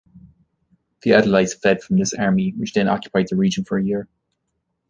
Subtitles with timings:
[1.03, 4.07] The Adalites fled from this army, which then occupied the region for a year.